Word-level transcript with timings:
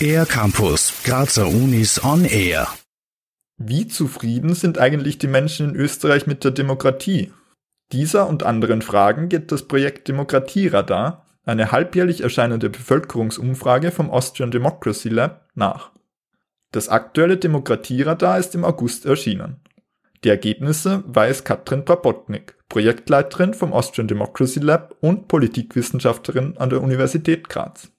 Air 0.00 0.26
Campus, 0.26 0.92
Grazer 1.04 1.48
Unis 1.48 2.04
on 2.04 2.24
Air. 2.24 2.68
Wie 3.56 3.88
zufrieden 3.88 4.54
sind 4.54 4.78
eigentlich 4.78 5.18
die 5.18 5.26
Menschen 5.26 5.70
in 5.70 5.76
Österreich 5.76 6.26
mit 6.26 6.44
der 6.44 6.50
Demokratie? 6.50 7.32
Dieser 7.92 8.28
und 8.28 8.42
anderen 8.42 8.82
Fragen 8.82 9.28
geht 9.28 9.52
das 9.52 9.66
Projekt 9.68 10.08
Demokratieradar, 10.08 11.26
eine 11.44 11.72
halbjährlich 11.72 12.20
erscheinende 12.20 12.68
Bevölkerungsumfrage 12.68 13.90
vom 13.90 14.10
Austrian 14.10 14.50
Democracy 14.50 15.08
Lab, 15.08 15.48
nach. 15.54 15.92
Das 16.72 16.88
aktuelle 16.88 17.36
Demokratieradar 17.36 18.38
ist 18.38 18.54
im 18.54 18.64
August 18.64 19.06
erschienen. 19.06 19.60
Die 20.24 20.28
Ergebnisse 20.28 21.04
weiß 21.06 21.44
Katrin 21.44 21.84
Prabotnik, 21.84 22.56
Projektleiterin 22.68 23.54
vom 23.54 23.72
Austrian 23.72 24.08
Democracy 24.08 24.60
Lab 24.60 24.96
und 25.00 25.28
Politikwissenschaftlerin 25.28 26.56
an 26.56 26.70
der 26.70 26.82
Universität 26.82 27.48
Graz. 27.48 27.90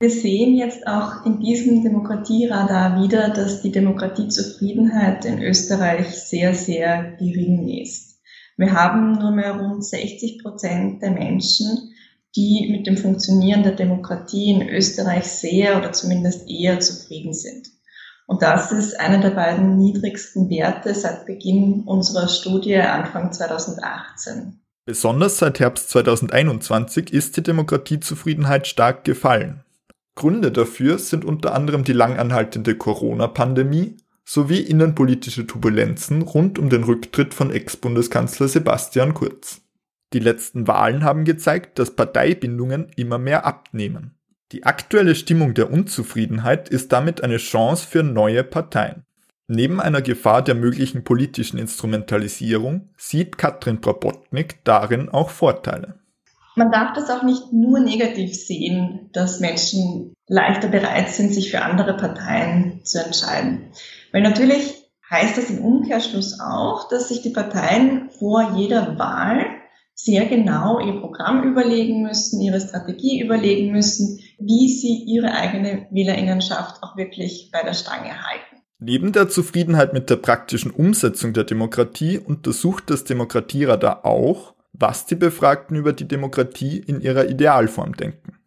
Wir 0.00 0.10
sehen 0.10 0.56
jetzt 0.56 0.86
auch 0.86 1.26
in 1.26 1.40
diesem 1.40 1.82
Demokratieradar 1.82 3.02
wieder, 3.02 3.30
dass 3.30 3.62
die 3.62 3.72
Demokratiezufriedenheit 3.72 5.24
in 5.24 5.42
Österreich 5.42 6.08
sehr, 6.10 6.54
sehr 6.54 7.16
gering 7.18 7.68
ist. 7.68 8.20
Wir 8.56 8.72
haben 8.72 9.18
nur 9.18 9.32
mehr 9.32 9.56
rund 9.56 9.84
60 9.84 10.42
Prozent 10.42 11.02
der 11.02 11.10
Menschen, 11.10 11.94
die 12.36 12.68
mit 12.70 12.86
dem 12.86 12.96
Funktionieren 12.96 13.64
der 13.64 13.72
Demokratie 13.72 14.50
in 14.50 14.68
Österreich 14.68 15.24
sehr 15.24 15.76
oder 15.76 15.92
zumindest 15.92 16.48
eher 16.48 16.78
zufrieden 16.78 17.32
sind. 17.32 17.68
Und 18.28 18.42
das 18.42 18.72
ist 18.72 19.00
einer 19.00 19.20
der 19.20 19.30
beiden 19.30 19.78
niedrigsten 19.78 20.50
Werte 20.50 20.94
seit 20.94 21.24
Beginn 21.24 21.84
unserer 21.86 22.28
Studie 22.28 22.76
Anfang 22.76 23.32
2018. 23.32 24.60
Besonders 24.84 25.38
seit 25.38 25.60
Herbst 25.60 25.88
2021 25.88 27.10
ist 27.10 27.38
die 27.38 27.42
Demokratiezufriedenheit 27.42 28.66
stark 28.66 29.04
gefallen. 29.04 29.64
Gründe 30.14 30.52
dafür 30.52 30.98
sind 30.98 31.24
unter 31.24 31.54
anderem 31.54 31.84
die 31.84 31.94
langanhaltende 31.94 32.76
Corona-Pandemie 32.76 33.96
sowie 34.26 34.60
innenpolitische 34.60 35.46
Turbulenzen 35.46 36.20
rund 36.20 36.58
um 36.58 36.68
den 36.68 36.84
Rücktritt 36.84 37.32
von 37.32 37.50
Ex-Bundeskanzler 37.50 38.48
Sebastian 38.48 39.14
Kurz. 39.14 39.62
Die 40.12 40.18
letzten 40.18 40.66
Wahlen 40.68 41.02
haben 41.02 41.24
gezeigt, 41.24 41.78
dass 41.78 41.96
Parteibindungen 41.96 42.90
immer 42.94 43.16
mehr 43.16 43.46
abnehmen. 43.46 44.17
Die 44.52 44.64
aktuelle 44.64 45.14
Stimmung 45.14 45.54
der 45.54 45.70
Unzufriedenheit 45.70 46.68
ist 46.68 46.92
damit 46.92 47.22
eine 47.22 47.36
Chance 47.36 47.86
für 47.86 48.02
neue 48.02 48.44
Parteien. 48.44 49.04
Neben 49.46 49.80
einer 49.80 50.02
Gefahr 50.02 50.42
der 50.42 50.54
möglichen 50.54 51.04
politischen 51.04 51.58
Instrumentalisierung 51.58 52.90
sieht 52.96 53.38
Katrin 53.38 53.80
Prabotnik 53.80 54.64
darin 54.64 55.08
auch 55.08 55.30
Vorteile 55.30 55.98
man 56.58 56.72
darf 56.72 56.92
das 56.92 57.08
auch 57.08 57.22
nicht 57.22 57.52
nur 57.52 57.80
negativ 57.80 58.34
sehen, 58.34 59.08
dass 59.12 59.40
Menschen 59.40 60.12
leichter 60.26 60.68
bereit 60.68 61.08
sind, 61.08 61.32
sich 61.32 61.50
für 61.50 61.62
andere 61.62 61.96
Parteien 61.96 62.80
zu 62.84 63.02
entscheiden. 63.02 63.70
Weil 64.12 64.22
natürlich 64.22 64.74
heißt 65.08 65.38
das 65.38 65.48
im 65.48 65.64
Umkehrschluss 65.64 66.38
auch, 66.40 66.88
dass 66.90 67.08
sich 67.08 67.22
die 67.22 67.30
Parteien 67.30 68.10
vor 68.10 68.56
jeder 68.56 68.98
Wahl 68.98 69.46
sehr 70.00 70.26
genau 70.26 70.78
ihr 70.78 71.00
Programm 71.00 71.42
überlegen 71.42 72.02
müssen, 72.02 72.40
ihre 72.40 72.60
Strategie 72.60 73.20
überlegen 73.20 73.72
müssen, 73.72 74.20
wie 74.38 74.68
sie 74.68 75.02
ihre 75.06 75.32
eigene 75.32 75.88
Wählerinnenschaft 75.90 76.82
auch 76.82 76.96
wirklich 76.96 77.50
bei 77.52 77.62
der 77.64 77.74
Stange 77.74 78.10
halten. 78.10 78.62
Neben 78.78 79.10
der 79.10 79.28
Zufriedenheit 79.28 79.92
mit 79.92 80.08
der 80.08 80.16
praktischen 80.16 80.70
Umsetzung 80.70 81.32
der 81.32 81.42
Demokratie 81.42 82.16
untersucht 82.18 82.90
das 82.90 83.02
Demokratieradar 83.02 84.04
auch, 84.04 84.54
was 84.72 85.06
die 85.06 85.16
Befragten 85.16 85.76
über 85.76 85.92
die 85.92 86.06
Demokratie 86.06 86.78
in 86.78 87.00
ihrer 87.00 87.28
Idealform 87.28 87.96
denken. 87.96 88.38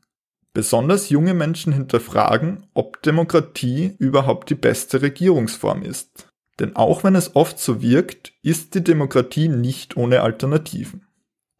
Besonders 0.54 1.10
junge 1.10 1.34
Menschen 1.34 1.74
hinterfragen, 1.74 2.68
ob 2.74 3.02
Demokratie 3.02 3.96
überhaupt 4.00 4.50
die 4.50 4.56
beste 4.56 5.02
Regierungsform 5.02 5.84
ist. 5.84 6.30
Denn 6.62 6.78
auch 6.78 7.04
wenn 7.04 7.16
es 7.16 7.36
oft 7.36 7.60
so 7.60 7.82
wirkt, 7.82 8.32
ist 8.42 8.74
die 8.74 8.84
Demokratie 8.84 9.50
nicht 9.50 9.98
ohne 9.98 10.22
Alternativen. 10.22 11.08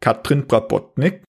Katrin 0.02 0.46
Prabotnik. 0.48 1.22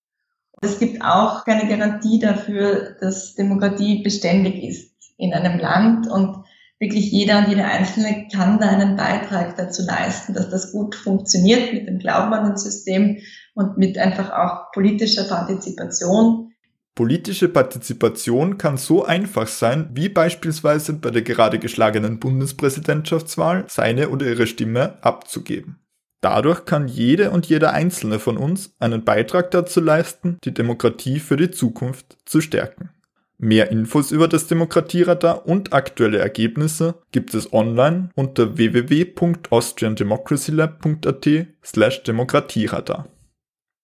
Es 0.61 0.79
gibt 0.79 1.01
auch 1.03 1.45
keine 1.45 1.69
Garantie 1.69 2.19
dafür, 2.19 2.95
dass 2.99 3.35
Demokratie 3.35 4.01
beständig 4.01 4.63
ist 4.63 4.93
in 5.17 5.33
einem 5.33 5.59
Land 5.59 6.07
und 6.09 6.43
wirklich 6.79 7.11
jeder 7.11 7.39
und 7.39 7.49
jede 7.49 7.65
Einzelne 7.65 8.27
kann 8.33 8.59
da 8.59 8.69
einen 8.69 8.97
Beitrag 8.97 9.55
dazu 9.55 9.83
leisten, 9.85 10.33
dass 10.33 10.49
das 10.49 10.71
gut 10.71 10.95
funktioniert 10.95 11.71
mit 11.71 11.87
dem 11.87 11.99
Glauben 11.99 12.33
an 12.33 12.51
das 12.51 12.63
System 12.63 13.19
und 13.53 13.77
mit 13.77 13.97
einfach 13.97 14.31
auch 14.31 14.71
politischer 14.73 15.25
Partizipation. 15.25 16.51
Politische 16.95 17.49
Partizipation 17.49 18.57
kann 18.57 18.77
so 18.77 19.05
einfach 19.05 19.47
sein, 19.47 19.89
wie 19.93 20.09
beispielsweise 20.09 20.93
bei 20.93 21.11
der 21.11 21.21
gerade 21.21 21.59
geschlagenen 21.59 22.19
Bundespräsidentschaftswahl 22.19 23.65
seine 23.67 24.09
oder 24.09 24.25
ihre 24.25 24.47
Stimme 24.47 24.97
abzugeben. 25.03 25.82
Dadurch 26.23 26.63
kann 26.63 26.87
jede 26.87 27.31
und 27.31 27.47
jeder 27.47 27.73
Einzelne 27.73 28.17
von 28.17 28.37
uns 28.37 28.73
einen 28.79 29.03
Beitrag 29.03 29.51
dazu 29.51 29.81
leisten, 29.81 30.37
die 30.45 30.53
Demokratie 30.53 31.19
für 31.19 31.35
die 31.35 31.51
Zukunft 31.51 32.15
zu 32.23 32.39
stärken. 32.39 32.91
Mehr 33.37 33.71
Infos 33.71 34.11
über 34.11 34.29
das 34.29 34.47
Demokratieradar 34.47 35.45
und 35.45 35.73
aktuelle 35.73 36.19
Ergebnisse 36.19 36.95
gibt 37.11 37.33
es 37.33 37.51
online 37.51 38.07
unter 38.15 38.55
www.austriandemocracylab.at 38.55 41.27
slash 41.61 42.03
Demokratieradar. 42.03 43.09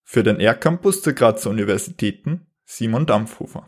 Für 0.06 0.24
den 0.24 0.40
R-Campus 0.40 1.02
der 1.02 1.12
Grazer 1.12 1.50
Universitäten 1.50 2.48
Simon 2.64 3.06
Dampfhofer. 3.06 3.68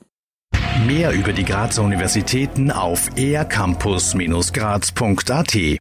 Mehr 0.88 1.12
über 1.12 1.34
die 1.34 1.44
Grazer 1.44 1.84
Universitäten 1.84 2.72
auf 2.72 3.10
ercampus-graz.at 3.18 5.80